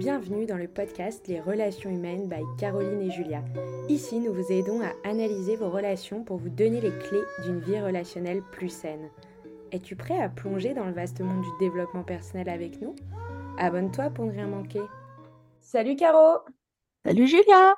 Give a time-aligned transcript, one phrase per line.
[0.00, 3.44] Bienvenue dans le podcast Les relations humaines by Caroline et Julia.
[3.90, 7.78] Ici, nous vous aidons à analyser vos relations pour vous donner les clés d'une vie
[7.78, 9.10] relationnelle plus saine.
[9.72, 12.96] Es-tu prêt à plonger dans le vaste monde du développement personnel avec nous?
[13.58, 14.80] Abonne-toi pour ne rien manquer.
[15.60, 16.38] Salut Caro
[17.04, 17.74] Salut Julia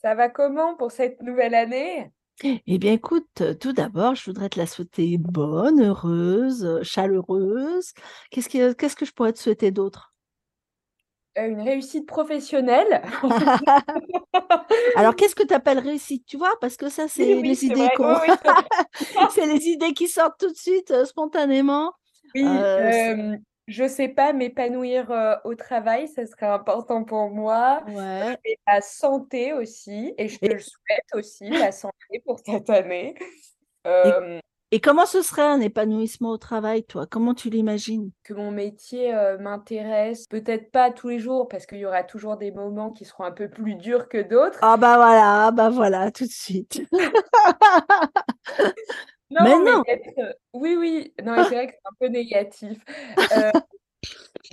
[0.00, 2.08] Ça va comment pour cette nouvelle année?
[2.44, 7.94] Eh bien écoute, tout d'abord, je voudrais te la souhaiter bonne, heureuse, chaleureuse.
[8.30, 10.15] Qu'est-ce que, qu'est-ce que je pourrais te souhaiter d'autre?
[11.44, 13.02] Une réussite professionnelle.
[14.96, 16.54] Alors, qu'est-ce que tu appelles réussite, tu vois?
[16.60, 17.88] Parce que ça, c'est les idées
[19.30, 21.92] c'est les idées qui sortent tout de suite, euh, spontanément.
[22.34, 23.36] Oui, euh,
[23.66, 25.10] je sais pas, m'épanouir
[25.44, 27.82] au travail, ça serait important pour moi.
[27.88, 28.36] Ouais.
[28.44, 33.14] Et la santé aussi, et je te le souhaite aussi, la santé pour cette année.
[33.84, 34.40] Et
[34.82, 37.06] comment ce serait un épanouissement au travail, toi?
[37.08, 38.10] Comment tu l'imagines?
[38.24, 42.36] Que mon métier euh, m'intéresse, peut-être pas tous les jours, parce qu'il y aura toujours
[42.36, 44.58] des moments qui seront un peu plus durs que d'autres.
[44.62, 46.82] Ah bah voilà, bah voilà, tout de suite.
[49.30, 49.82] non, mais non.
[50.18, 52.78] Euh, oui, oui, non, c'est vrai que c'est un peu négatif.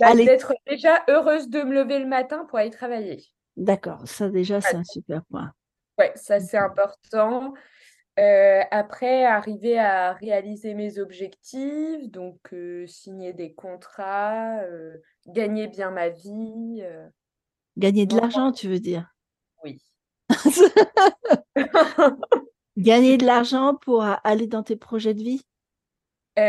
[0.00, 3.22] bah, d'être déjà heureuse de me lever le matin pour aller travailler.
[3.56, 5.52] D'accord, ça déjà, c'est un super point.
[5.98, 7.54] Ouais, ça c'est important.
[8.18, 12.54] Euh, après, arriver à réaliser mes objectifs, donc
[12.86, 14.60] signer des contrats,
[15.26, 16.82] gagner bien ma vie.
[17.76, 19.12] Gagner de l'argent, tu veux dire?
[19.64, 19.82] Oui.
[22.76, 25.44] gagner de l'argent pour aller dans tes projets de vie?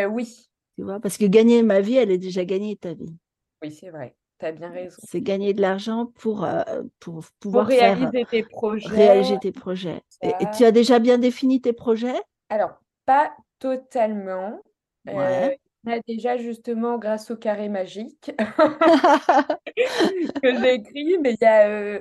[0.09, 0.47] Oui.
[0.77, 3.15] Tu vois, parce que gagner ma vie, elle est déjà gagnée, ta vie.
[3.61, 4.15] Oui, c'est vrai.
[4.39, 4.97] Tu as bien raison.
[5.03, 6.63] C'est gagner de l'argent pour, euh,
[6.99, 8.89] pour pouvoir réaliser tes projets.
[8.89, 10.01] Réaliser tes projets.
[10.21, 12.19] Et, tu as déjà bien défini tes projets?
[12.49, 14.59] Alors, pas totalement.
[15.07, 15.49] Euh,
[15.85, 18.31] on a déjà justement grâce au carré magique
[20.41, 21.99] que j'ai écrit, mais il y a euh,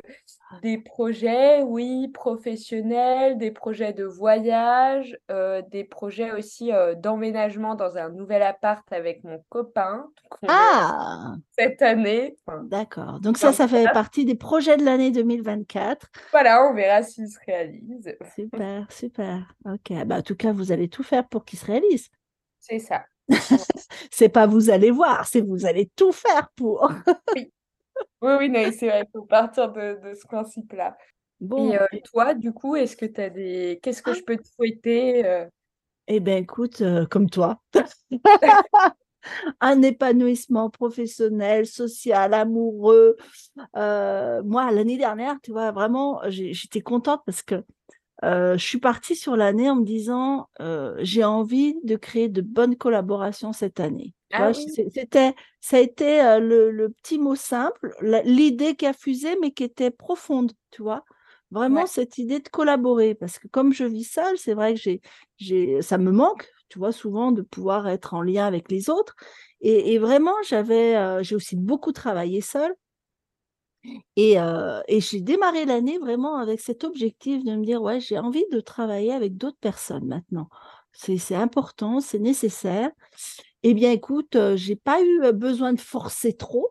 [0.62, 7.96] des projets, oui, professionnels, des projets de voyage, euh, des projets aussi euh, d'emménagement dans
[7.96, 10.06] un nouvel appart avec mon copain.
[10.48, 12.36] Ah Cette année.
[12.64, 13.20] D'accord.
[13.20, 16.08] Donc ça, ça fait partie des projets de l'année 2024.
[16.30, 18.16] Voilà, on verra s'ils se réalisent.
[18.34, 19.54] Super, super.
[19.64, 19.92] Ok.
[20.06, 22.10] Bah, en tout cas, vous allez tout faire pour qu'ils se réalisent.
[22.60, 23.04] C'est ça.
[24.10, 26.90] c'est pas vous allez voir, c'est vous allez tout faire pour.
[27.34, 27.50] oui,
[28.22, 30.96] oui, oui c'est vrai, il faut partir de, ce principe-là.
[31.40, 31.72] Bon.
[31.72, 33.80] Et, euh, toi, du coup, est-ce que tu as des.
[33.82, 34.14] Qu'est-ce que ah.
[34.14, 35.46] je peux te souhaiter euh?
[36.06, 37.60] Eh bien, écoute, euh, comme toi.
[39.60, 43.16] un épanouissement professionnel, social, amoureux.
[43.74, 47.64] moi, l'année dernière, tu vois, vraiment, j'étais contente parce que
[48.22, 50.48] je suis partie sur l'année en me disant
[50.98, 54.14] j'ai envie de créer de bonnes collaborations cette année.
[54.32, 57.94] Ah c'était, ça a été le, petit mot simple,
[58.24, 61.04] l'idée qui a fusé mais qui était profonde, tu vois?
[61.50, 65.00] Vraiment cette idée de collaborer parce que comme je vis seule, c'est vrai que j'ai,
[65.36, 69.14] j'ai, ça me manque, tu vois, souvent de pouvoir être en lien avec les autres.
[69.60, 72.74] Et, vraiment, j'avais, j'ai aussi beaucoup travaillé seule.
[74.16, 74.36] Et,
[75.00, 79.12] j'ai démarré l'année vraiment avec cet objectif de me dire, ouais, j'ai envie de travailler
[79.12, 80.48] avec d'autres personnes maintenant.
[80.92, 82.90] C'est important, c'est nécessaire.
[83.62, 86.68] Eh bien, écoute, j'ai pas eu besoin de forcer trop.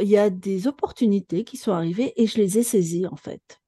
[0.00, 3.60] Il y a des opportunités qui sont arrivées et je les ai saisies en fait.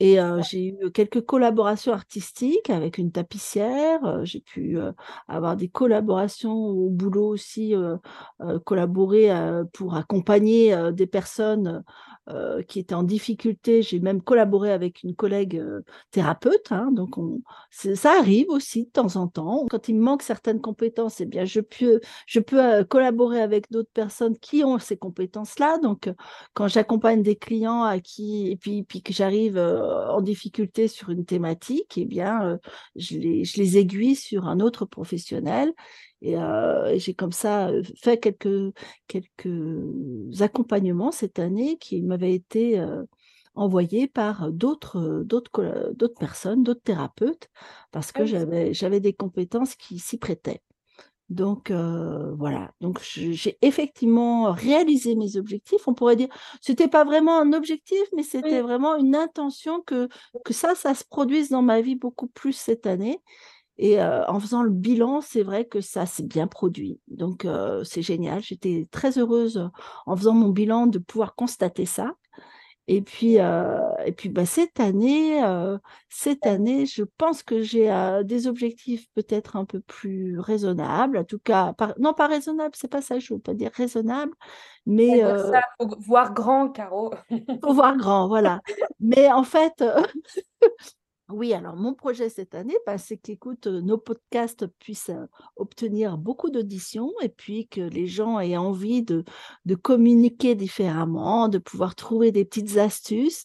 [0.00, 0.18] Et
[0.48, 4.24] j'ai eu quelques collaborations artistiques avec une tapissière.
[4.24, 4.78] j'ai pu
[5.28, 7.74] avoir des collaborations au boulot aussi,
[8.64, 9.30] collaborer
[9.74, 11.84] pour accompagner des personnes
[12.66, 13.82] qui était en difficulté.
[13.82, 15.62] J'ai même collaboré avec une collègue
[16.10, 16.72] thérapeute.
[16.72, 19.66] Hein, donc, on, ça arrive aussi de temps en temps.
[19.68, 23.92] Quand il me manque certaines compétences, eh bien, je peux, je peux collaborer avec d'autres
[23.92, 25.78] personnes qui ont ces compétences-là.
[25.78, 26.10] Donc,
[26.54, 29.58] quand j'accompagne des clients à qui, et puis, puis que j'arrive
[29.90, 32.58] en difficulté sur une thématique, eh bien,
[32.96, 35.72] je les, je les aiguille sur un autre professionnel
[36.22, 36.36] et
[36.96, 37.70] j'ai comme ça
[38.02, 38.74] fait quelques,
[39.06, 42.84] quelques accompagnements cette année qui m'avaient été
[43.54, 47.48] envoyés par d'autres, d'autres, d'autres personnes, d'autres thérapeutes,
[47.90, 50.62] parce que j'avais, j'avais des compétences qui s'y prêtaient.
[51.30, 55.86] Donc voilà, donc j'ai effectivement réalisé mes objectifs.
[55.86, 56.28] On pourrait dire,
[56.60, 60.08] c'était pas vraiment un objectif, mais c'était vraiment une intention que,
[60.44, 63.22] que ça, ça se produise dans ma vie beaucoup plus cette année.
[63.82, 67.00] Et en faisant le bilan, c'est vrai que ça s'est bien produit.
[67.08, 67.46] Donc,
[67.84, 68.42] c'est génial.
[68.42, 69.70] J'étais très heureuse
[70.04, 72.12] en faisant mon bilan de pouvoir constater ça.
[72.86, 75.78] Et puis, euh, et puis bah, cette année, euh,
[76.08, 81.18] cette année, je pense que j'ai euh, des objectifs peut-être un peu plus raisonnables.
[81.18, 84.32] En tout cas, non pas raisonnables, c'est pas ça, je veux pas dire raisonnable,
[84.86, 87.12] mais ça, faut voir grand, Caro.
[87.62, 88.60] faut voir grand, voilà.
[88.98, 89.84] mais en fait,
[91.32, 95.10] oui, alors mon projet cette année, bah, c'est qu'écoute, nos podcasts puissent
[95.56, 99.24] obtenir beaucoup d'auditions et puis que les gens aient envie de,
[99.82, 103.44] communiquer différemment, de pouvoir trouver des petites astuces.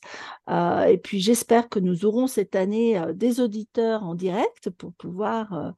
[0.50, 5.74] et puis j'espère que nous aurons cette année des auditeurs en direct pour pouvoir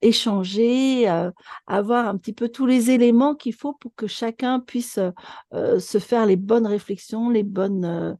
[0.00, 1.08] échanger,
[1.66, 4.98] avoir un petit peu tous les éléments qu'il faut pour que chacun puisse
[5.52, 8.16] se faire les bonnes réflexions, les bonnes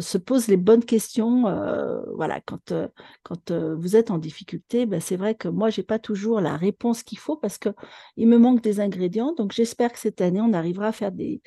[0.00, 1.48] se pose les bonnes questions.
[1.48, 5.84] Euh, voilà, quand, euh, vous êtes en difficulté, ben, c'est vrai que moi, je n'ai
[5.84, 9.32] pas toujours la réponse qu'il faut parce qu'il me manque des ingrédients.
[9.32, 11.42] Donc, j'espère que cette année, on arrivera à faire des,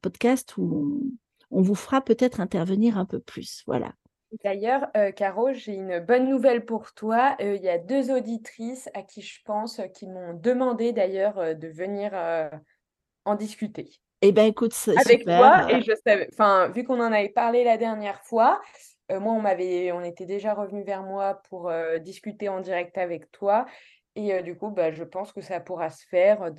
[0.00, 1.00] podcasts où
[1.50, 3.62] on, vous fera peut-être intervenir un peu plus.
[3.66, 3.92] Voilà.
[4.42, 7.36] D'ailleurs, Caro, j'ai une bonne nouvelle pour toi.
[7.40, 12.12] Il y a deux auditrices à qui je pense qui m'ont demandé d'ailleurs de venir
[13.26, 14.01] en discuter.
[14.22, 15.66] Eh bien, écoute, avec toi.
[15.68, 18.60] Et je savais, enfin, vu qu'on en avait parlé la dernière fois,
[19.10, 22.96] euh, moi, on m'avait, on était déjà revenu vers moi pour euh, discuter en direct
[22.98, 23.66] avec toi.
[24.14, 26.50] Et euh, du coup, bah, je pense que ça pourra se faire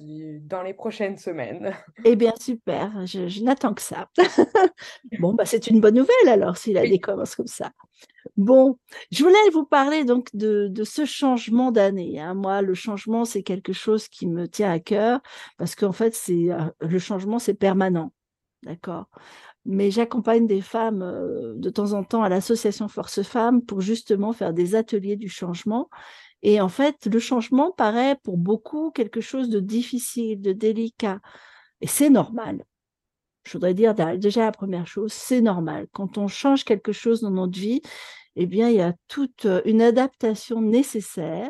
[0.41, 1.73] dans les prochaines semaines.
[2.05, 3.05] Eh bien, super.
[3.05, 4.09] Je, n'attends que ça.
[5.19, 7.71] bon, bah, c'est une bonne nouvelle alors, s'il a des commence comme ça.
[8.35, 8.77] Bon,
[9.11, 12.19] je voulais vous parler donc de, ce changement d'année.
[12.19, 12.33] Hein.
[12.33, 15.21] Moi, le changement, c'est quelque chose qui me tient à cœur
[15.57, 16.49] parce qu'en fait, c'est
[16.79, 18.11] le changement, c'est permanent.
[18.63, 19.07] D'accord?
[19.65, 24.33] Mais j'accompagne des femmes euh, de temps en temps à l'association Force Femmes pour justement
[24.33, 25.89] faire des ateliers du changement.
[26.43, 31.19] Et en fait, le changement paraît pour beaucoup quelque chose de difficile, de délicat.
[31.81, 32.63] Et c'est normal.
[33.45, 35.87] Je voudrais dire déjà la première chose, c'est normal.
[35.93, 37.81] Quand on change quelque chose dans notre vie,
[38.35, 41.49] eh bien, il y a toute une adaptation nécessaire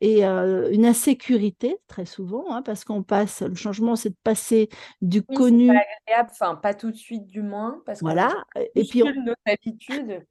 [0.00, 4.68] et une insécurité très souvent, hein, parce qu'on passe, le changement, c'est de passer
[5.00, 5.68] du connu.
[5.68, 8.34] Pas agréable, enfin pas tout de suite du moins, parce voilà.
[8.74, 10.26] et puis on, nos habitudes.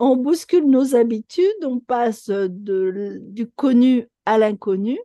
[0.00, 4.98] On bouscule nos habitudes, on passe du connu à l'inconnu,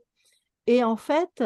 [0.67, 1.43] et en fait.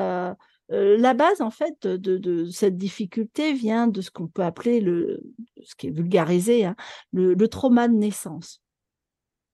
[0.70, 5.24] la base en fait de, cette difficulté vient de ce qu'on peut appeler le,
[5.64, 6.76] ce qui est vulgarisé, hein,
[7.12, 8.62] le, trauma de naissance.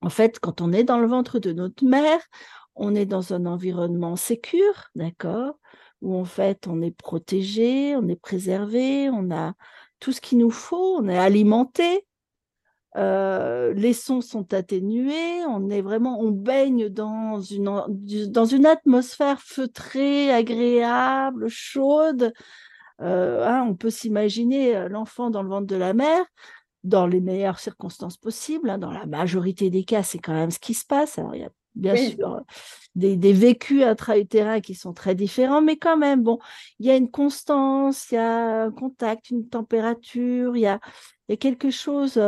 [0.02, 2.20] En fait, quand on est dans le ventre de notre mère,
[2.74, 5.58] on est dans un environnement sécure, d'accord
[6.02, 9.54] Où en fait, on est protégé, on est préservé, on a
[9.98, 12.06] tout ce qu'il nous faut, on est alimenté,
[12.96, 17.82] euh, les sons sont atténués, on est vraiment, on baigne dans une,
[18.28, 22.32] dans une atmosphère feutrée, agréable, chaude.
[23.02, 26.24] Euh, hein, on peut s'imaginer euh, l'enfant dans le ventre de la mère,
[26.84, 28.70] dans les meilleures circonstances possibles.
[28.70, 31.18] Hein, dans la majorité des cas, c'est quand même ce qui se passe.
[31.18, 32.40] Alors, il y a bien sûr
[32.94, 36.38] des, vécus intra-utérins qui sont très différents, mais quand même, bon,
[36.78, 40.80] il y a une constance, il y a un contact, une température, il y a,
[41.38, 42.18] quelque chose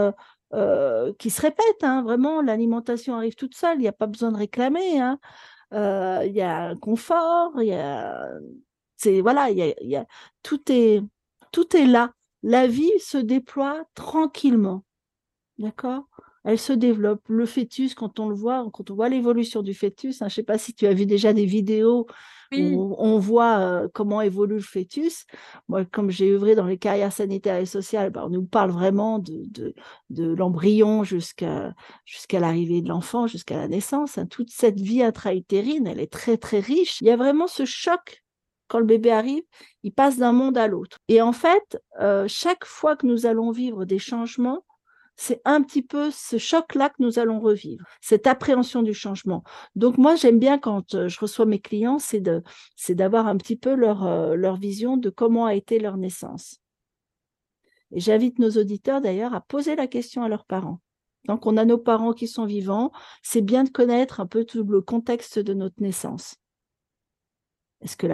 [0.54, 1.82] euh, qui se répète.
[1.82, 5.00] Hein, vraiment, l'alimentation arrive toute seule, il n'y a pas besoin de réclamer.
[5.00, 5.18] Hein.
[5.74, 8.30] Euh, il y a un confort, il y a,
[8.96, 10.06] c'est voilà, il y a,
[10.42, 11.02] tout est
[11.52, 12.12] tout est là
[12.42, 14.84] la vie se déploie tranquillement.
[15.58, 16.04] D'accord?
[16.44, 17.22] Elle se développe.
[17.28, 20.36] Le fœtus, quand on le voit, quand on voit l'évolution du fœtus, hein, je ne
[20.36, 22.06] sais pas si tu as vu déjà des vidéos
[22.52, 25.26] où on voit euh, comment évolue le fœtus.
[25.68, 29.18] Moi, comme j'ai œuvré dans les carrières sanitaires et sociales, ben, on nous parle vraiment
[29.18, 29.74] de,
[30.08, 31.74] de, l'embryon jusqu'à
[32.04, 34.18] jusqu'à l'arrivée de l'enfant, jusqu'à la naissance.
[34.18, 34.26] Hein.
[34.26, 37.00] Toute cette vie intra-utérine, elle est très, très riche.
[37.00, 38.22] Il y a vraiment ce choc
[38.68, 39.42] quand le bébé arrive,
[39.82, 40.98] il passe d'un monde à l'autre.
[41.08, 44.62] Et en fait, euh, chaque fois que nous allons vivre des changements,
[45.18, 49.42] c'est un petit peu ce choc-là que nous allons revivre, cette appréhension du changement.
[49.74, 52.42] Donc moi, j'aime bien quand euh, je reçois mes clients, c'est de,
[52.76, 56.60] c'est d'avoir un petit peu leur, euh, leur vision de comment a été leur naissance.
[57.90, 60.80] Et j'invite nos auditeurs d'ailleurs à poser la question à leurs parents.
[61.26, 64.62] Donc on a nos parents qui sont vivants, c'est bien de connaître un peu tout
[64.62, 66.36] le contexte de notre naissance.
[67.80, 68.06] Est-ce que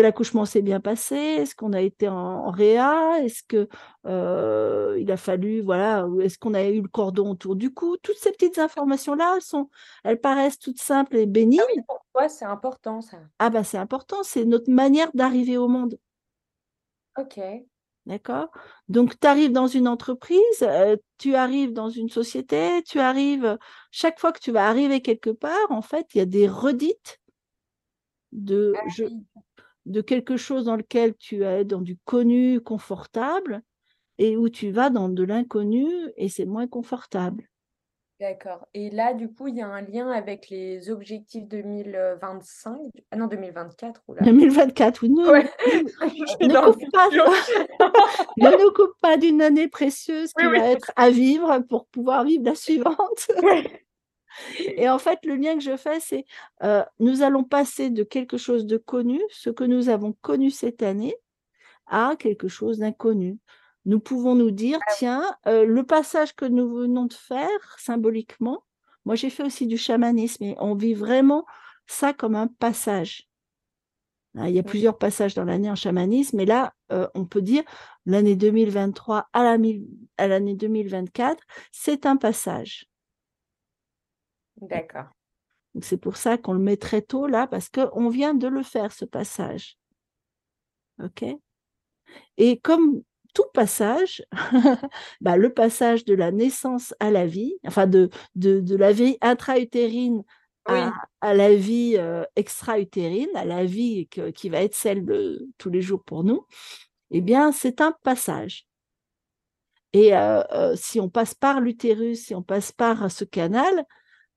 [0.00, 1.14] l'accouchement s'est, bien passé?
[1.14, 3.18] Est-ce qu'on a été en, réa?
[3.22, 3.68] Est-ce que
[4.06, 7.96] euh, il a fallu voilà Est-ce qu'on a eu le cordon autour du cou?
[8.02, 9.68] Toutes ces petites informations là, elles sont,
[10.04, 11.60] elles paraissent toutes simples et bénignes.
[11.62, 13.18] Ah oui, pour toi c'est important ça.
[13.38, 15.98] Ah bah c'est important, c'est notre manière d'arriver au monde.
[17.18, 17.40] Ok.
[18.06, 18.48] D'accord?
[18.88, 23.58] Donc, tu arrives dans une entreprise, euh, tu arrives dans une société, tu arrives,
[23.90, 27.19] chaque fois que tu vas arriver quelque part, en fait, il y a des redites
[28.32, 29.04] de, ah
[29.86, 33.62] de quelque chose dans lequel tu es dans du connu, confortable.
[34.18, 37.48] et où tu vas dans de l'inconnu et c'est moins confortable.
[38.20, 38.66] D'accord.
[38.74, 42.76] Et là, du coup, il y a un lien avec les objectifs 2025.
[43.10, 44.02] Ah non, 2024.
[44.20, 45.08] 2024, oui.
[45.08, 47.08] Non, ne, coupe pas,
[48.36, 52.44] ne nous coupe pas d'une année précieuse qui va être à vivre pour pouvoir vivre
[52.44, 53.30] la suivante.
[54.58, 56.24] Et en fait, le lien que je fais, c'est
[56.62, 60.82] euh, nous allons passer de quelque chose de connu, ce que nous avons connu cette
[60.82, 61.14] année,
[61.86, 63.38] à quelque chose d'inconnu
[63.84, 68.64] nous pouvons nous dire, ah tiens, euh, le passage que nous venons de faire symboliquement,
[69.04, 71.46] moi j'ai fait aussi du chamanisme et on vit vraiment
[71.86, 73.28] ça comme un passage.
[74.36, 77.42] Hein, il y a plusieurs passages dans l'année en chamanisme, mais là, euh, on peut
[77.42, 77.62] dire
[78.06, 82.89] l'année 2023 à l'année 2024, c'est un passage.
[84.60, 85.06] D'accord.
[85.80, 88.92] C'est pour ça qu'on le met très tôt là, parce qu'on vient de le faire,
[88.92, 89.78] ce passage.
[91.02, 91.24] OK?
[92.36, 93.02] Et comme
[93.34, 94.24] tout passage,
[95.20, 100.24] bah, le passage de la naissance à la vie, enfin de, de, la vie intra-utérine
[101.20, 105.82] à, la vie euh, extra-utérine, à la vie qui va être celle de tous les
[105.82, 106.46] jours pour nous,
[107.10, 108.66] eh bien, c'est un passage.
[109.92, 113.84] Et euh, euh, si on passe par l'utérus, si on passe par ce canal,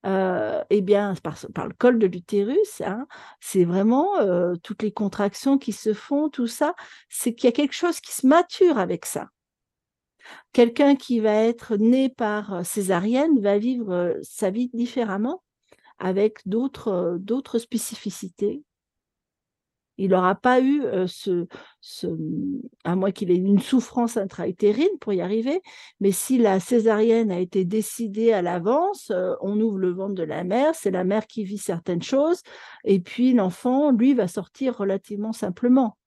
[0.06, 3.08] euh, eh bien, par, le col de l'utérus, hein,
[3.40, 6.76] c'est vraiment euh, toutes les contractions qui se font, tout ça,
[7.10, 9.30] c'est qu'il y a quelque chose qui se mature avec ça.
[10.52, 15.42] Quelqu'un qui va être né par euh, césarienne va vivre sa vie différemment,
[16.00, 18.64] avec d'autres spécificités,
[19.98, 21.48] il n'aura pas eu ce,
[22.84, 25.62] à moins qu'il ait une souffrance intra-utérine pour y arriver,
[26.00, 30.44] mais si la césarienne a été décidée à l'avance, on ouvre le ventre de la
[30.44, 32.42] mère, c'est la mère qui vit certaines choses,
[32.84, 35.98] et puis l'enfant, lui, va sortir relativement simplement.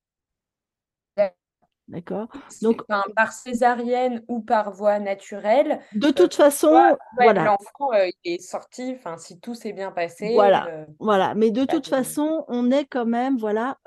[1.89, 2.27] D'accord
[2.63, 2.83] Donc,
[3.15, 5.81] par césarienne ou par voie naturelle.
[5.95, 7.45] De toute façon, voilà.
[7.45, 7.93] L'enfant
[8.25, 10.33] est sorti, enfin, si tout s'est bien passé.
[10.35, 10.67] Voilà,
[10.99, 11.35] voilà.
[11.37, 13.79] Mais de toute façon, on est quand même, voilà,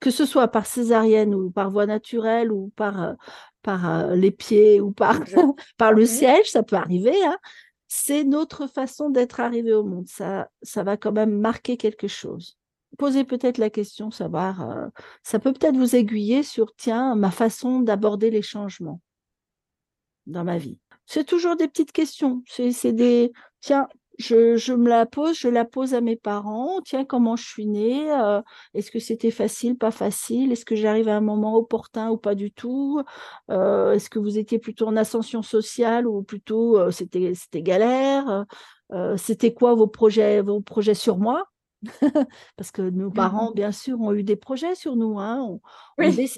[0.00, 3.14] que ce soit par césarienne ou par voie naturelle ou par,
[3.62, 5.20] par les pieds ou par,
[5.76, 7.14] par le siège, ça peut arriver.
[7.24, 7.38] Hein.
[7.86, 10.08] C'est notre façon d'être arrivé au monde.
[10.08, 12.59] Ça, ça va quand même marquer quelque chose
[13.00, 14.86] posez peut-être la question, savoir, euh,
[15.22, 19.00] ça peut peut-être vous aiguiller sur, tiens, ma façon d'aborder les changements
[20.26, 20.78] dans ma vie.
[21.06, 22.42] C'est toujours des petites questions.
[22.46, 23.88] C'est des, tiens,
[24.18, 26.82] je, me la pose, je la pose à mes parents.
[26.82, 28.42] Tiens, comment je suis née euh,
[28.74, 30.52] Est-ce que c'était facile, pas facile?
[30.52, 33.02] Est-ce que j'arrive à un moment opportun ou pas du tout?
[33.50, 38.44] Euh, Est-ce que vous étiez plutôt en ascension sociale ou plutôt c'était c'était galère?
[39.16, 41.46] C'était quoi vos projets, vos projets sur moi?
[42.56, 45.18] parce que nos mmh parents, bien sûr, ont eu des projets sur nous.
[45.18, 45.58] Hein.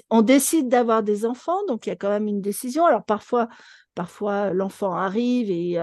[0.09, 2.85] On, décide d'avoir des enfants, donc il y a quand même une décision.
[2.85, 3.49] Alors parfois,
[3.95, 5.77] parfois l'enfant arrive et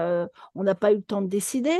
[0.55, 1.77] on n'a pas eu le temps de décider,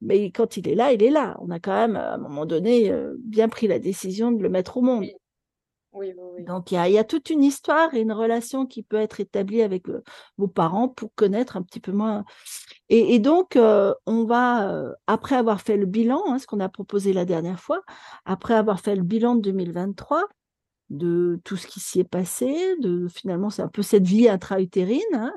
[0.00, 1.36] mais quand il est là, il est là.
[1.40, 4.76] On a quand même, à un moment donné, bien pris la décision de le mettre
[4.76, 5.06] au monde.
[6.40, 9.84] Donc, il y, a, toute une histoire et une relation qui peut être établie avec
[10.36, 12.24] vos parents pour connaître un petit peu moins.
[12.88, 17.24] Et, donc, on va, après avoir fait le bilan, hein, ce qu'on a proposé la
[17.24, 17.82] dernière fois,
[18.24, 20.24] après avoir fait le bilan de 2023,
[20.90, 25.00] de tout ce qui s'y est passé, de finalement, c'est un peu cette vie intra-utérine,
[25.14, 25.32] hein,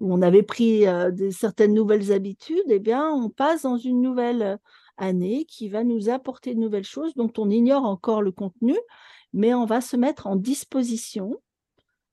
[0.00, 0.84] où on avait pris
[1.30, 4.58] certaines nouvelles habitudes, eh bien, on passe dans une nouvelle
[4.96, 8.76] année qui va nous apporter de nouvelles choses dont on ignore encore le contenu,
[9.32, 11.40] mais on va se mettre en disposition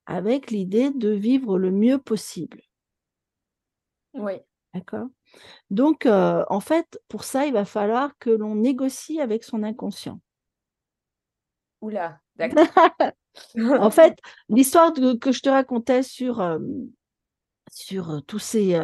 [0.05, 2.61] avec l'idée de vivre le mieux possible.
[4.13, 4.33] Oui.
[4.75, 5.07] D'accord?
[5.69, 10.19] Donc, euh, en fait, pour ça, il va falloir que l'on négocie avec son inconscient.
[11.79, 12.67] Oula, d'accord.
[13.57, 14.19] en fait,
[14.49, 16.59] l'histoire que je te racontais sur, euh,
[17.71, 18.77] sur euh, tous ces,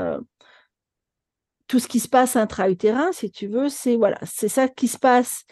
[1.67, 4.97] tout ce qui se passe intra-utérin, si tu veux, c'est voilà, c'est ça qui se
[4.97, 5.43] passe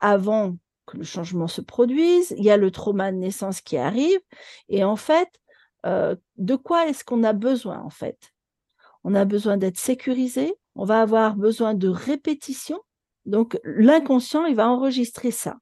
[0.00, 0.56] avant
[0.86, 4.20] que le changement se produise, il y a le trauma de naissance qui arrive,
[4.68, 5.28] et en fait,
[5.84, 8.32] euh, de quoi est-ce qu'on a besoin en fait?
[9.04, 12.80] On a besoin d'être sécurisé, on va avoir besoin de répétition,
[13.24, 15.58] donc l'inconscient, il va enregistrer ça.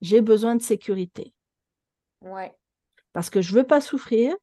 [0.00, 1.32] J'ai besoin de sécurité.
[2.20, 2.54] Ouais.
[3.12, 4.34] Parce que je ne veux pas souffrir,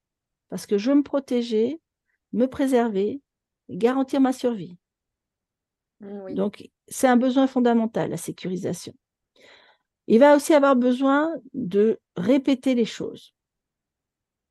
[0.49, 1.79] parce que je veux me protéger,
[2.33, 3.21] me préserver,
[3.69, 4.77] garantir ma survie.
[5.99, 8.93] Mmh, donc, c'est un besoin fondamental, la sécurisation.
[10.11, 13.35] Il va aussi avoir besoin de répéter les choses.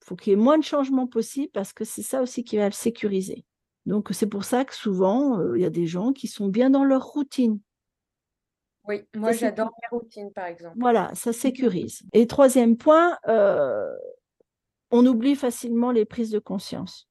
[0.00, 2.56] Il faut qu'il y ait moins de changements possibles parce que c'est ça aussi qui
[2.56, 3.44] va le sécuriser.
[3.84, 6.70] Donc, c'est pour ça que souvent, euh, il y a des gens qui sont bien
[6.70, 7.58] dans leur routine.
[8.86, 10.76] Oui, moi j'adore mes routines, par exemple.
[10.78, 12.02] Voilà, ça sécurise.
[12.12, 13.92] Et troisième point, euh,
[14.92, 17.08] on oublie facilement les prises de conscience.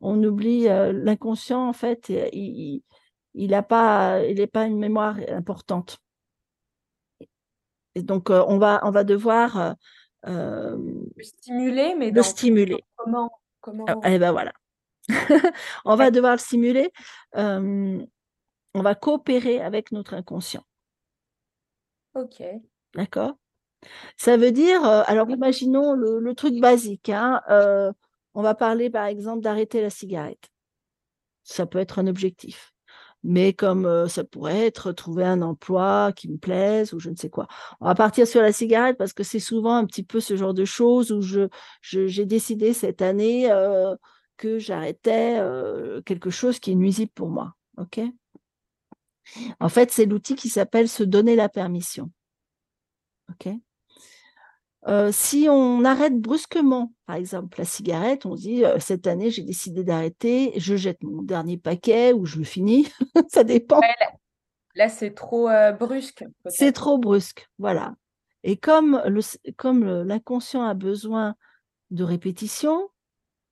[0.00, 2.82] On oublie l'inconscient, en fait, il
[3.34, 5.98] n'a pas, il pas une mémoire importante.
[7.96, 9.74] Et donc, on, va, on va devoir
[10.24, 12.84] le stimuler, mais le stimuler.
[12.94, 13.30] Comment,
[13.62, 13.86] comment...
[13.88, 14.52] Ah, eh ben voilà.
[15.86, 16.92] on va devoir le stimuler.
[17.32, 18.06] on
[18.74, 20.64] va coopérer avec notre inconscient.
[22.14, 22.42] Ok.
[22.94, 23.38] D'accord?
[24.18, 27.08] Ça veut dire, alors imaginons le, truc basique.
[27.08, 27.40] Hein,
[28.34, 30.50] on va parler par exemple d'arrêter la cigarette.
[31.44, 32.75] Ça peut être un objectif.
[33.28, 37.28] Mais comme ça pourrait être trouver un emploi qui me plaise ou je ne sais
[37.28, 37.48] quoi.
[37.80, 40.54] On va partir sur la cigarette parce que c'est souvent un petit peu ce genre
[40.54, 41.20] de choses où
[41.82, 43.50] j'ai décidé cette année
[44.36, 45.40] que j'arrêtais
[46.04, 47.54] quelque chose qui est nuisible pour moi.
[49.58, 52.12] En fait, c'est l'outil qui s'appelle se donner la permission.
[53.28, 53.48] OK?
[55.10, 59.84] Si on arrête brusquement, par exemple, la cigarette, on se dit cette année j'ai décidé
[59.84, 62.88] d'arrêter, je jette mon dernier paquet ou je le finis,
[63.28, 63.80] ça dépend.
[64.74, 66.24] là, c'est trop brusque.
[66.46, 67.94] C'est trop brusque, voilà.
[68.44, 69.02] Et comme
[70.04, 71.34] l'inconscient a besoin
[71.90, 72.88] de répétition,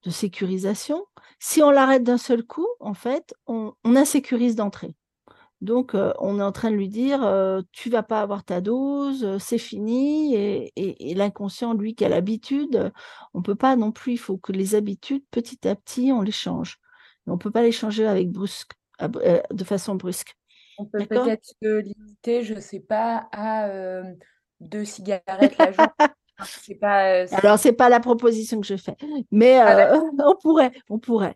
[0.05, 1.05] de sécurisation,
[1.41, 4.95] si on l'arrête d'un seul coup, en fait, on insécurise d'entrée.
[5.65, 7.21] Donc, on est en train de lui dire,
[7.73, 10.35] tu vas pas avoir ta dose, c'est fini.
[10.35, 12.93] Et, l'inconscient, lui, qui a l'habitude,
[13.33, 14.13] on peut pas non plus.
[14.13, 16.79] Il faut que les habitudes, petit à petit, on les change.
[17.27, 20.37] on peut pas les changer avec brusque, de façon brusque.
[20.79, 23.69] On peut peut-être se limiter, je sais pas, à
[24.61, 25.89] deux cigarettes la journée.
[26.81, 28.97] Pas, Alors, c'est pas la proposition que je fais,
[29.31, 31.33] mais ah, on pourrait, on pourrait.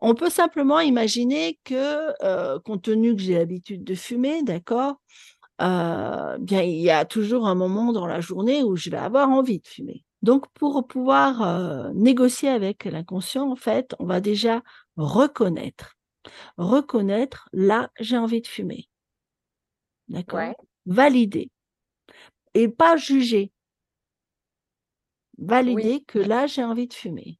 [0.00, 4.96] On peut simplement imaginer que, euh, compte tenu que j'ai l'habitude de fumer, d'accord,
[5.60, 9.28] euh, bien il y a toujours un moment dans la journée où je vais avoir
[9.30, 10.04] envie de fumer.
[10.22, 14.62] Donc, pour pouvoir euh, négocier avec l'inconscient, en fait, on va déjà
[14.96, 15.96] reconnaître.
[16.56, 18.88] Reconnaître, là, j'ai envie de fumer.
[20.08, 20.54] D'accord?
[20.86, 21.50] Valider.
[22.54, 23.52] Et pas juger.
[25.38, 27.38] Valider que là, j'ai envie de fumer.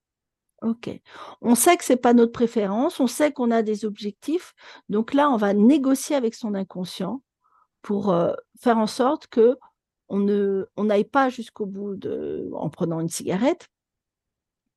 [0.63, 4.55] On sait que ce n'est pas notre préférence, on sait qu'on a des objectifs.
[4.89, 7.23] Donc là, on va négocier avec son inconscient
[7.83, 8.15] pour
[8.61, 9.57] faire en sorte que
[10.09, 13.69] on ne n'aille pas jusqu'au bout de, en prenant une cigarette,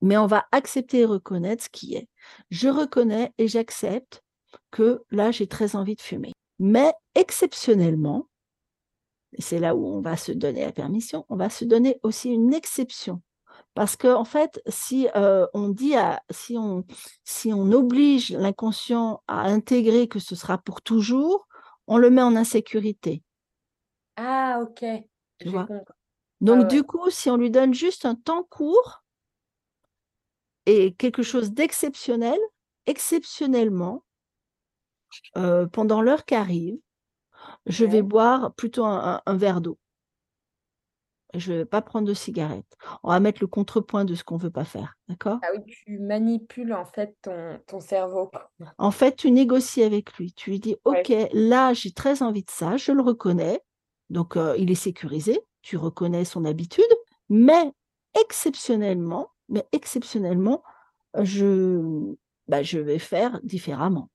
[0.02, 2.08] mais on va accepter et reconnaître ce qui est.
[2.50, 4.24] Je reconnais et j'accepte
[4.72, 6.34] que là, j'ai très envie de fumer.
[6.60, 8.28] Mais exceptionnellement,
[9.34, 12.30] et c'est là où on va se donner la permission, on va se donner aussi
[12.30, 13.22] une exception
[13.74, 15.94] parce que en fait, si on dit
[16.30, 16.86] si on
[17.24, 21.48] si on oblige l'inconscient à intégrer que ce sera pour toujours,
[21.88, 23.24] on le met en insécurité.
[24.18, 24.84] Ah OK.
[25.40, 25.68] Tu vois?
[26.42, 29.04] Donc du coup, si on lui donne juste un temps court
[30.66, 32.40] et quelque chose d'exceptionnel,
[32.86, 34.04] exceptionnellement,
[35.34, 36.78] pendant l'heure qui arrive,
[37.66, 39.78] je vais boire plutôt un verre d'eau
[41.34, 42.78] je ne vais pas prendre de cigarette.
[43.04, 45.40] On va mettre le contrepoint de ce qu'on ne veut pas faire, d'accord?
[45.44, 48.32] Ah oui, tu manipules en fait ton, ton cerveau.
[48.78, 50.34] En fait, tu négocies avec lui.
[50.34, 53.62] Tu lui dis, OK, là, j'ai très envie de ça, je le reconnais.
[54.10, 56.84] Donc, euh, il est sécurisé, tu reconnais son habitude,
[57.30, 57.72] mais
[58.20, 60.64] exceptionnellement, mais exceptionnellement,
[61.22, 62.14] je,
[62.48, 64.10] bah, je vais faire différemment.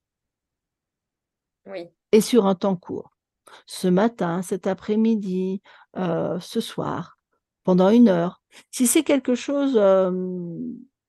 [1.66, 1.88] Oui.
[2.12, 3.10] Et sur un temps court
[3.66, 5.62] ce matin, cet après-midi,
[5.96, 7.18] euh, ce soir,
[7.64, 8.42] pendant une heure.
[8.70, 9.76] Si c'est quelque chose...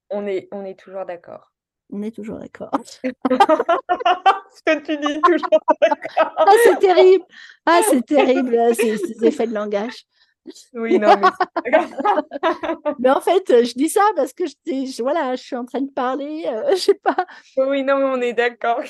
[0.10, 1.52] On, est, on est toujours d'accord.
[1.92, 2.72] On est toujours d'accord.
[2.94, 6.34] Ce que tu dis toujours d'accord.
[6.38, 7.26] Ah, c'est terrible.
[7.66, 10.06] Ah, c'est terrible, ces, effets de langage.
[10.74, 11.72] Oui, non, mais...
[13.00, 15.92] mais en fait, je dis ça parce que je, voilà, je suis en train de
[15.92, 17.26] parler, euh, je sais pas.
[17.58, 18.82] Oui, non, mais on est d'accord.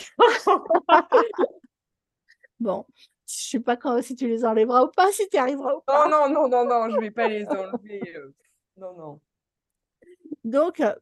[2.60, 2.86] bon,
[3.28, 5.82] je ne sais pas quand, si tu les enlèveras ou pas, si tu arriveras ou
[5.82, 6.08] pas.
[6.08, 8.02] Non, non, non, non, non, je ne vais pas les enlever.
[8.16, 8.34] Euh,
[8.78, 9.20] non, non.
[10.46, 10.96] Donc, euh,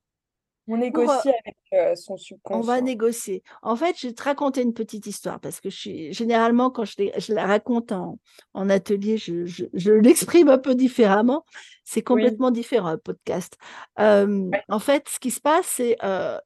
[0.68, 2.60] on négocie avec euh, son subconscient.
[2.60, 3.44] On va négocier.
[3.62, 6.86] En fait, je vais te raconter une petite histoire parce que je suis, généralement, quand
[6.86, 8.18] je, la raconte en,
[8.56, 11.46] atelier, je, l'exprime un peu différemment.
[11.84, 13.60] C'est complètement différent, un podcast.
[13.98, 15.98] En fait, ce qui se passe, c'est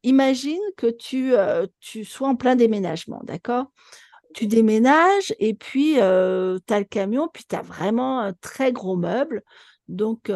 [0.04, 1.32] imagine que tu,
[1.80, 3.72] tu sois en plein déménagement, d'accord?
[4.34, 8.96] Tu déménages et puis tu as le camion, puis tu as vraiment un très gros
[8.96, 9.44] meuble.
[9.88, 10.32] Donc,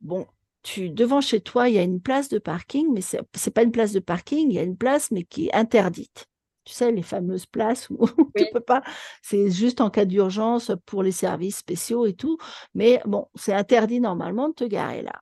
[0.00, 0.26] bon,
[0.62, 3.62] tu, devant chez toi, il y a une place de parking, mais ce n'est pas
[3.62, 6.26] une place de parking, il y a une place, mais qui est interdite.
[6.64, 8.06] Tu sais, les fameuses places où
[8.36, 8.82] tu peux pas,
[9.22, 12.38] c'est juste en cas d'urgence pour les services spéciaux et tout,
[12.74, 15.20] mais bon, c'est interdit normalement de te garer là.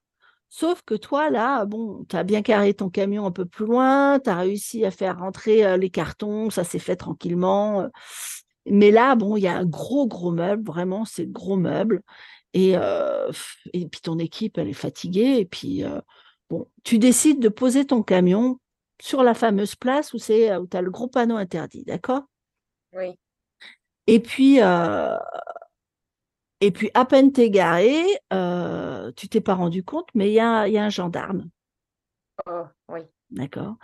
[0.50, 4.18] Sauf que toi, là, bon, tu as bien carré ton camion un peu plus loin,
[4.18, 7.88] tu as réussi à faire rentrer les cartons, ça s'est fait tranquillement.
[8.70, 12.02] Mais là, bon, il y a un gros, gros meuble, vraiment, c'est le gros meuble.
[12.54, 13.30] Et, euh,
[13.72, 15.38] et puis ton équipe, elle est fatiguée.
[15.38, 16.00] Et puis, euh,
[16.50, 18.58] bon, tu décides de poser ton camion
[19.00, 22.22] sur la fameuse place où c'est où tu as le gros panneau interdit, d'accord?
[22.94, 23.18] Oui.
[24.06, 25.16] Et puis, euh,
[26.61, 30.40] et puis, à peine t'es garé, euh, tu t'es pas rendu compte, mais il y
[30.40, 31.49] a, il y a un gendarme,
[32.47, 33.09] Oh, oui.
[33.31, 33.77] d'accord.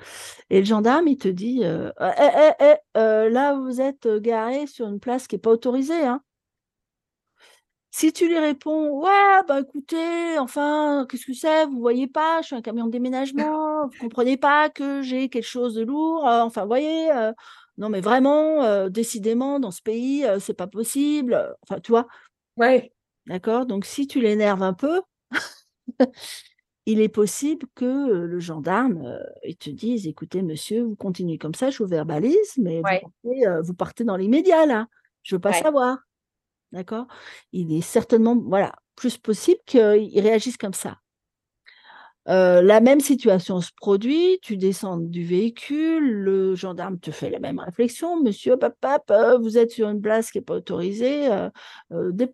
[0.50, 4.66] Et le gendarme, il te dit, euh, Eh, eh, eh, euh, là, vous êtes garé
[4.66, 6.22] sur une place qui n'est pas autorisée, hein.
[7.90, 11.66] Si tu lui réponds, ouais, bah écoutez, enfin, qu'est-ce que c'est?
[11.66, 15.44] Vous voyez pas, je suis un camion de déménagement, vous comprenez pas que j'ai quelque
[15.46, 17.32] chose de lourd, euh, enfin, vous voyez, euh,
[17.78, 21.92] non mais vraiment, euh, décidément, dans ce pays, euh, c'est pas possible, euh, enfin, tu
[21.92, 22.08] vois,
[22.56, 22.92] Ouais.
[23.26, 23.66] d'accord?
[23.66, 25.02] Donc, si tu l'énerves un peu,
[26.86, 31.38] il est possible que euh, le gendarme euh, il te dise, écoutez, monsieur, vous continuez
[31.38, 34.88] comme ça, je vous verbalise, mais vous partez, euh, vous partez dans l'immédiat, là,
[35.22, 35.54] je veux pas Ouais.
[35.54, 35.98] savoir.
[36.72, 37.06] D'accord?
[37.52, 40.98] Il est certainement, voilà, plus possible qu'il réagisse comme ça.
[42.26, 47.58] La même situation se produit, tu descends du véhicule, le gendarme te fait la même
[47.58, 51.28] réflexion, monsieur, pap, pap, euh, vous êtes sur une place qui n'est pas autorisée,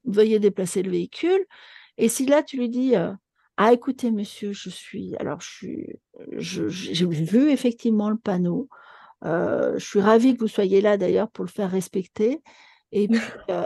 [0.04, 1.44] veuillez déplacer le véhicule.
[1.98, 2.94] Et si là tu lui dis,
[3.56, 5.86] ah écoutez monsieur, je suis, alors suis,
[6.36, 8.68] je- je- j'ai vu effectivement le panneau,
[9.24, 12.42] je suis ravie que vous soyez là d'ailleurs pour le faire respecter.
[12.92, 13.64] Et puis, euh,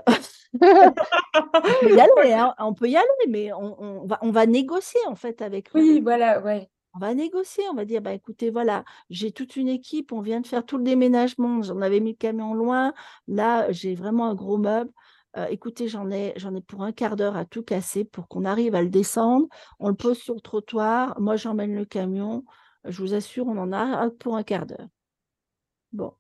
[0.55, 4.47] on peut y aller, hein, on peut y aller, mais on, on va, on va
[4.47, 5.71] négocier en fait avec.
[5.75, 6.69] Oui, voilà, ouais.
[6.97, 10.41] On va négocier, on va dire, bah, écoutez, voilà, j'ai toute une équipe, on vient
[10.41, 12.95] de faire tout le déménagement, j'en avais mis le camion loin,
[13.27, 14.93] là, j'ai vraiment un gros meuble.
[15.37, 18.45] Euh, écoutez, j'en ai, j'en ai pour un quart d'heure à tout casser pour qu'on
[18.45, 19.49] arrive à le descendre.
[19.81, 22.45] On le pose sur le trottoir, moi j'emmène le camion,
[22.85, 24.87] je vous assure, on en a pour un quart d'heure.
[25.93, 26.15] Bon.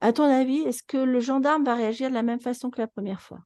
[0.00, 2.86] À ton avis, est-ce que le gendarme va réagir de la même façon que la
[2.86, 3.40] première fois?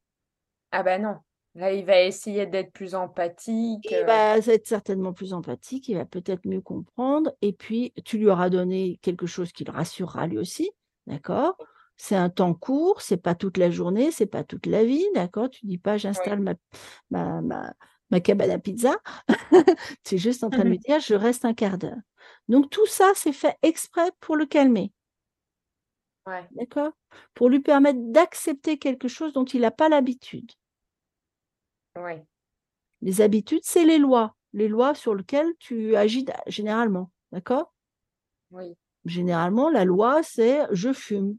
[0.73, 1.17] Ah bah non.
[1.57, 3.89] Là, il va essayer d'être plus empathique.
[3.91, 8.19] Il euh, va être certainement plus empathique, il va peut-être mieux comprendre, et puis tu
[8.19, 10.71] lui auras donné quelque chose qui le rassurera lui aussi,
[11.09, 11.57] d'accord?
[11.97, 15.51] C'est un temps court, c'est pas toute la journée, c'est pas toute la vie, d'accord?
[15.51, 16.55] Tu dis pas j'installe ma,
[17.11, 17.75] ma, ma,
[18.11, 18.97] ma cabane à pizza,
[20.05, 21.99] tu es juste en train de lui dire je reste un quart d'heure.
[22.49, 24.93] Donc tout ça, c'est fait exprès pour le calmer,
[26.26, 26.46] Ouais.
[26.52, 26.92] d'accord?
[27.35, 30.50] Pour lui permettre d'accepter quelque chose dont il n'a pas l'habitude.
[31.96, 32.24] Ouais.
[33.02, 37.72] Les habitudes, c'est les lois, les lois sur lesquelles tu agis généralement, d'accord?
[38.50, 38.76] Oui.
[39.04, 41.37] Généralement, la loi, c'est je fume.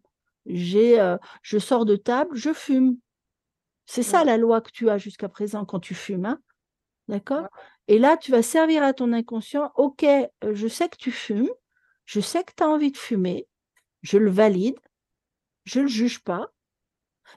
[0.47, 2.97] J'ai, euh, je sors de table, je fume.
[3.85, 6.39] C'est ça la loi que tu as jusqu'à présent quand tu fumes, hein,
[7.07, 7.43] d'accord?
[7.43, 7.95] Ouais.
[7.95, 11.49] Et là, tu vas servir à ton inconscient, ok, euh, je sais que tu fumes,
[12.05, 13.47] je sais que tu as envie de fumer,
[14.01, 14.79] je le valide,
[15.65, 16.47] je ne le juge pas,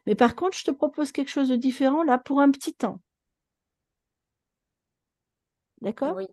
[0.06, 3.00] mais par contre, je te propose quelque chose de différent là pour un petit temps.
[5.80, 6.16] D'accord?
[6.16, 6.26] Oui.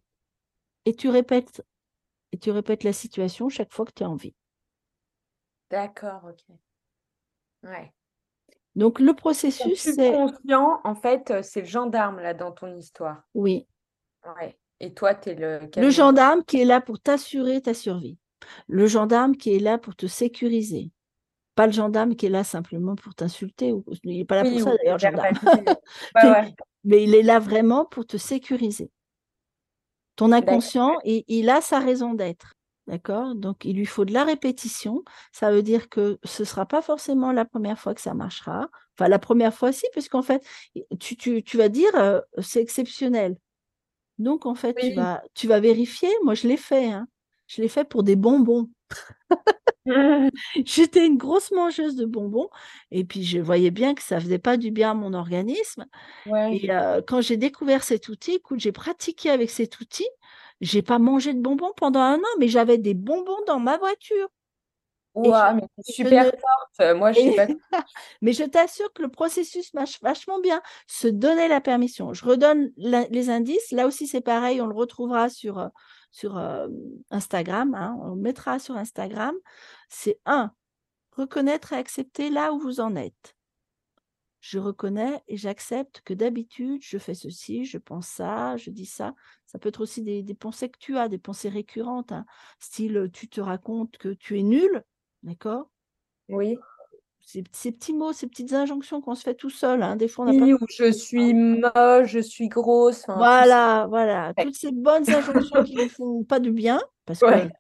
[0.86, 1.63] Et tu répètes,
[2.32, 4.34] et tu répètes la situation chaque fois que tu as envie.
[5.70, 6.58] D'accord, ok.
[7.63, 7.94] Ouais.
[8.76, 13.24] Donc, le processus, c'est subconscient, en fait, euh, c'est le gendarme là dans ton histoire.
[13.34, 13.67] oui,
[14.38, 14.58] Ouais.
[14.80, 18.17] Et toi, tu es le le gendarme qui est là pour t'assurer ta survie.
[18.68, 20.92] Le gendarme qui est là pour te sécuriser.
[21.56, 23.72] Pas le gendarme qui est là simplement pour t'insulter.
[23.74, 25.36] ou- Il n'est pas là pour ça d'ailleurs, le gendarme.
[26.24, 26.56] Ouais.
[26.84, 28.90] Mais il est là vraiment pour te sécuriser.
[30.16, 32.54] Ton inconscient, il, il a sa raison d'être.
[32.88, 33.36] D'accord?
[33.36, 35.04] Donc, il lui faut de la répétition.
[35.32, 38.70] Ça veut dire que ce ne sera pas forcément la première fois que ça marchera.
[38.98, 40.44] Enfin, la première fois, si, puisqu'en fait,
[41.00, 43.38] tu, tu- tu vas dire, euh, c'est exceptionnel.
[44.18, 44.96] Donc, en fait, tu Oui.
[44.96, 46.10] vas, tu vas vérifier.
[46.24, 46.88] Moi, je l'ai fait.
[46.92, 47.08] hein.
[47.52, 48.70] Je l'ai fait pour des bonbons.
[50.66, 52.50] J'étais une grosse mangeuse de bonbons.
[52.92, 55.86] Et puis, je voyais bien que ça ne faisait pas du bien à mon organisme.
[56.28, 56.56] Ouais.
[56.56, 60.08] Et euh, quand j'ai découvert cet outil, écoute, j'ai pratiqué avec cet outil.
[60.62, 64.30] J'ai pas mangé de bonbons pendant un an, mais j'avais des bonbons dans ma voiture.
[65.14, 65.30] Mais
[65.86, 66.30] je super ne...
[66.32, 66.96] forte.
[66.96, 67.48] Moi, je sais pas.
[68.22, 70.62] mais je t'assure que le processus marche vachement bien.
[70.88, 72.14] Se donner la permission.
[72.14, 73.72] Je redonne la- les indices.
[73.72, 74.62] Là aussi, c'est pareil.
[74.62, 75.68] On le retrouvera sur, euh,
[76.12, 76.67] sur euh,
[77.10, 77.74] Instagram.
[77.76, 77.97] hein.
[78.02, 79.36] On mettra sur Instagram.
[79.89, 80.54] C'est un,
[81.12, 83.36] reconnaître et accepter là où vous en êtes.
[84.39, 89.13] Je reconnais et j'accepte que d'habitude, je fais ceci, je pense ça, je dis ça.
[89.45, 92.26] Ça peut être aussi des, des pensées que tu as, des pensées récurrentes, hein.
[92.60, 94.84] style tu te racontes que tu es nul,
[95.21, 95.69] d'accord?
[96.28, 96.58] Oui.
[97.24, 99.82] Ces, petits mots, ces petites injonctions qu'on se fait tout seul.
[99.84, 99.96] Hein.
[99.96, 103.06] Des fois, on oui, je suis moche, je suis grosse.
[103.08, 104.34] Voilà, voilà.
[104.38, 107.52] Toutes ces bonnes injonctions qui ne font pas du bien, parce qu'elles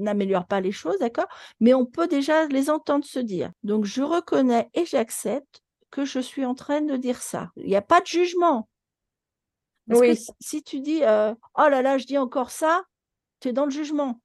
[0.00, 1.28] n'améliorent pas les choses, d'accord
[1.60, 3.50] Mais on peut déjà les entendre se dire.
[3.62, 7.50] Donc, je reconnais et j'accepte que je suis en train de dire ça.
[7.56, 8.68] Il n'y a pas de jugement.
[9.88, 10.16] Parce oui.
[10.16, 12.82] que si tu dis euh, Oh là là, je dis encore ça,
[13.40, 14.21] tu es dans le jugement.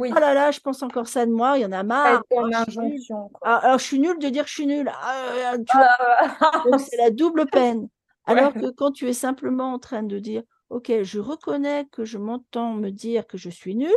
[0.00, 0.10] Oui.
[0.16, 2.22] Oh là là, je pense encore ça de moi, il y en a marre.
[2.30, 4.90] Oh, je ah, alors, je suis nulle de dire que je suis nulle.
[4.94, 7.88] Ah, ah, Donc, c'est la double peine.
[8.24, 12.16] Alors que quand tu es simplement en train de dire Ok, je reconnais que je
[12.16, 13.90] m'entends me dire que je suis nulle,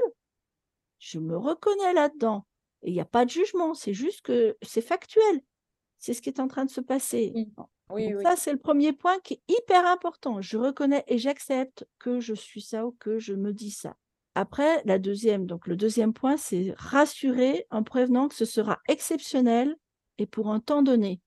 [0.99, 2.45] je me reconnais là-dedans.
[2.81, 5.41] Et il n'y a pas de jugement, c'est juste que c'est factuel.
[5.99, 7.31] C'est ce qui est en train de se passer.
[7.89, 8.13] Oui.
[8.23, 10.41] Ça, c'est le premier point qui est hyper important.
[10.41, 13.95] Je reconnais et j'accepte que je suis ça ou que je me dis ça.
[14.35, 19.75] Après, la deuxième, donc le deuxième point, c'est rassurer en prévenant que ce sera exceptionnel
[20.17, 21.21] et pour un temps donné.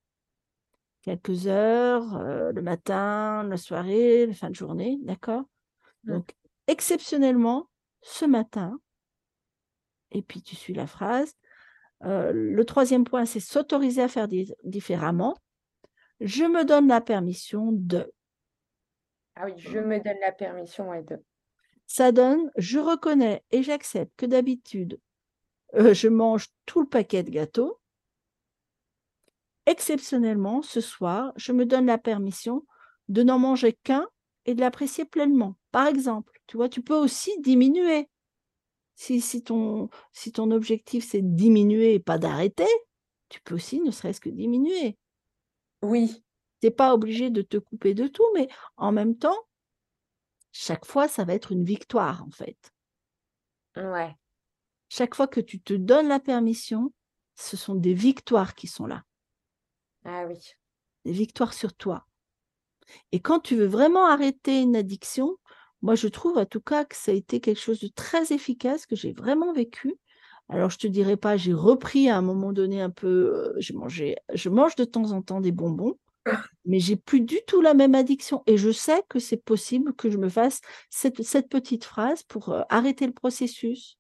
[1.03, 5.45] Quelques heures, euh, le matin, la soirée, la fin de journée, d'accord?
[6.05, 6.13] Mmh.
[6.15, 6.35] Donc,
[6.67, 7.69] exceptionnellement,
[8.03, 8.81] ce matin,
[10.11, 11.35] et puis tu suis la phrase.
[12.05, 14.29] Euh, le troisième point, c'est s'autoriser à faire
[14.65, 15.37] différemment.
[16.21, 18.11] Je me donne la permission de.
[19.35, 21.23] Ah oui, je me donne la permission de.
[21.87, 25.01] Ça donne, je reconnais et j'accepte que d'habitude,
[25.75, 27.81] euh, je mange tout le paquet de gâteaux.
[29.67, 32.65] Exceptionnellement, ce soir, je me donne la permission
[33.09, 34.07] de n'en manger qu'un
[34.47, 35.57] et de l'apprécier pleinement.
[35.73, 38.09] Par exemple, tu vois, tu peux aussi diminuer.
[38.95, 42.67] Si, si, ton, si ton objectif, c'est de diminuer et pas d'arrêter,
[43.29, 44.97] tu peux aussi ne serait-ce que diminuer.
[45.83, 46.23] Oui.
[46.61, 49.37] Tu n'es pas obligé de te couper de tout, mais en même temps,
[50.59, 52.73] chaque fois, ça va être une victoire, en fait.
[53.77, 54.17] Ouais.
[54.89, 56.93] Chaque fois que tu te donnes la permission,
[57.35, 59.03] ce sont des victoires qui sont là.
[60.05, 60.39] Ah oui.
[61.05, 62.07] Des victoires sur toi.
[63.13, 65.37] Et quand tu veux vraiment arrêter une addiction,
[65.83, 68.87] moi je trouve en tout cas que ça a été quelque chose de très efficace
[68.87, 69.99] que j'ai vraiment vécu.
[70.49, 73.75] Alors je te dirais pas, j'ai repris à un moment donné un peu, euh, j'ai
[73.75, 75.99] mangé, je mange de temps en temps des bonbons,
[76.65, 78.43] mais j'ai plus du tout la même addiction.
[78.47, 80.61] Et je sais que c'est possible que je me fasse
[80.91, 83.99] cette, petite phrase pour euh, arrêter le processus.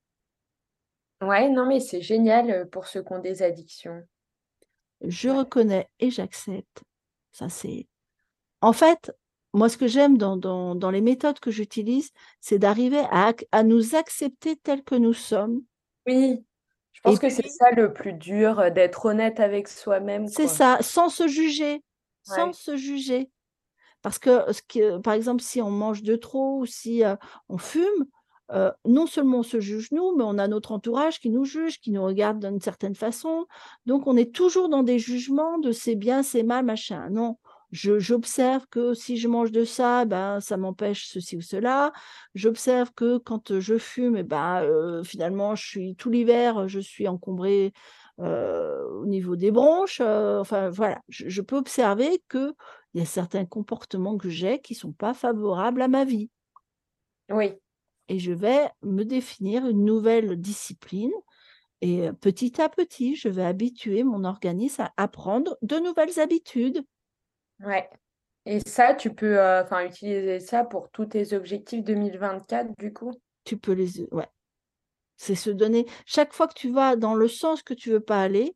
[1.22, 4.02] Ouais, non, mais c'est génial euh, pour ceux qui ont des addictions.
[5.02, 6.82] Je reconnais et j'accepte.
[7.32, 7.86] Ça, c'est.
[8.60, 9.12] En fait,
[9.52, 12.10] moi, ce que j'aime dans, les méthodes que j'utilise,
[12.40, 15.62] c'est d'arriver à, à, nous accepter tels que nous sommes.
[16.06, 16.44] Oui,
[16.92, 20.26] je pense que c'est ça le plus dur, euh, d'être honnête avec soi-même.
[20.28, 21.82] C'est ça, sans se juger
[22.26, 23.30] sans se juger.
[24.02, 27.02] Parce que, par exemple, si on mange de trop ou si
[27.48, 28.06] on fume,
[28.84, 31.90] non seulement on se juge nous, mais on a notre entourage qui nous juge, qui
[31.90, 33.46] nous regarde d'une certaine façon.
[33.86, 37.08] Donc, on est toujours dans des jugements de c'est bien, c'est mal, machin.
[37.10, 37.38] Non,
[37.72, 41.92] j'observe que si je mange de ça, ben, ça m'empêche ceci ou cela.
[42.36, 47.72] J'observe que quand je fume, eh ben, finalement, je suis tout l'hiver, je suis encombrée
[48.18, 50.00] au niveau des bronches.
[50.00, 52.54] enfin, voilà, je, peux observer qu'il
[52.94, 56.30] y a certains comportements que j'ai qui ne sont pas favorables à ma vie.
[57.30, 57.52] Oui.
[58.08, 61.12] Et je vais me définir une nouvelle discipline.
[61.82, 66.82] Et petit à petit, je vais habituer mon organisme à apprendre de nouvelles habitudes.
[67.60, 67.88] Ouais.
[68.46, 73.12] Et ça, tu peux enfin utiliser ça pour tous tes objectifs 2024, du coup?
[73.44, 74.02] Tu peux les.
[74.12, 74.28] Ouais,
[75.16, 75.86] c'est se donner.
[76.04, 78.54] Chaque fois que tu vas dans le sens que tu veux pas aller,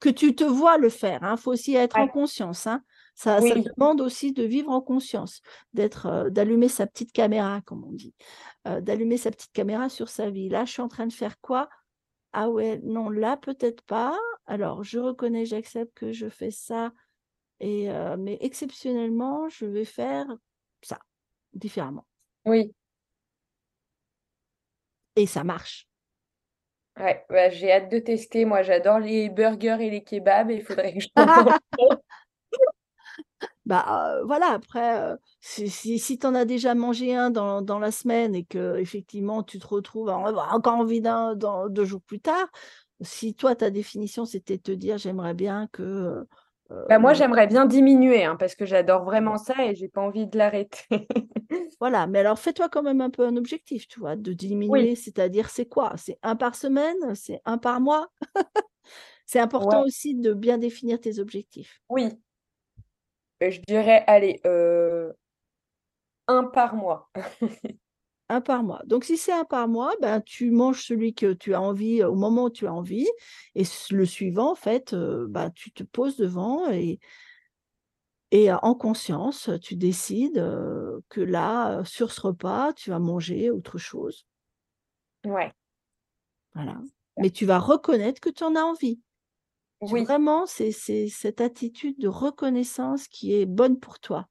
[0.00, 1.18] que, tu, te vois le faire.
[1.22, 2.66] Il hein, faut aussi être en conscience.
[2.66, 2.82] Hein.
[3.14, 5.42] Ça, demande aussi de vivre en conscience,
[5.74, 8.14] d'être, euh, d'allumer sa petite caméra, comme on dit,
[8.66, 10.48] euh, d'allumer sa petite caméra sur sa vie.
[10.48, 11.68] Là, je suis en train de faire quoi?
[12.32, 14.18] Ah ouais, non, là peut-être pas.
[14.46, 16.92] Alors, je reconnais, j'accepte que je fais ça,
[17.60, 20.26] et euh, mais exceptionnellement, je vais faire
[20.80, 20.98] ça
[21.52, 22.06] différemment.
[22.46, 22.74] Oui,
[25.16, 25.86] et ça marche.
[26.98, 28.44] Ouais, bah, j'ai hâte de tester.
[28.44, 31.08] Moi, j'adore les burgers et les kebabs il faudrait que je
[33.64, 38.34] Bah voilà, après, si, si, tu en as déjà mangé un dans, dans, la semaine
[38.34, 42.48] et que effectivement tu te retrouves encore envie d'un deux jours plus tard,
[43.00, 46.26] si toi ta définition c'était de te dire j'aimerais bien que
[46.88, 50.26] bah, moi, j'aimerais bien diminuer hein, parce que j'adore vraiment ça et j'ai pas envie
[50.26, 50.78] de l'arrêter.
[51.80, 55.50] voilà, mais alors fais-toi quand même un peu un objectif, tu vois, de diminuer, c'est-à-dire
[55.50, 55.92] c'est quoi?
[55.96, 57.14] C'est un par semaine?
[57.14, 58.08] C'est un par mois?
[59.24, 61.80] C'est important aussi de bien définir tes objectifs.
[61.88, 62.10] Oui.
[63.40, 65.10] je dirais, allez, euh,
[66.28, 67.10] un par mois.
[68.32, 68.80] Un par mois.
[68.86, 72.14] Donc, si c'est un par mois, ben, tu manges celui que tu as envie au
[72.14, 73.06] moment où tu as envie.
[73.54, 76.98] Et le suivant, en fait, ben, tu te poses devant et,
[78.30, 80.42] et en conscience, tu décides
[81.10, 84.24] que là, sur ce repas, tu vas manger autre chose.
[85.26, 85.52] Ouais.
[86.54, 86.78] Voilà.
[87.18, 88.98] Mais tu vas reconnaître que tu en as envie.
[89.82, 90.04] Oui.
[90.04, 94.26] Vraiment, c'est cette attitude de reconnaissance qui est bonne pour toi.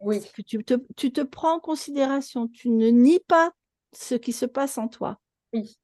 [0.00, 0.20] Oui.
[0.34, 2.48] Que tu te, tu te prends en considération.
[2.48, 3.52] Tu ne nies pas
[3.92, 5.18] ce qui se passe en toi.
[5.52, 5.78] Oui.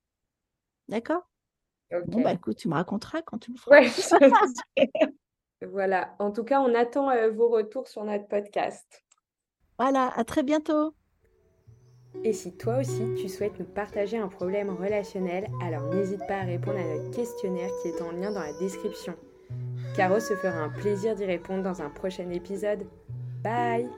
[0.89, 1.29] D'accord?
[2.07, 3.81] Bon, bah écoute, tu me raconteras quand tu le feras.
[3.81, 4.91] Ouais.
[5.71, 6.15] voilà.
[6.19, 9.05] En tout cas, on attend euh, vos retours sur notre podcast.
[9.79, 10.13] Voilà.
[10.17, 10.95] À très bientôt.
[12.23, 16.45] Et si toi aussi tu souhaites nous partager un problème relationnel, alors n'hésite pas à
[16.45, 19.17] répondre à notre questionnaire qui est en lien dans la description.
[19.97, 22.87] Caro se fera un plaisir d'y répondre dans un prochain épisode.
[23.45, 23.91] Bye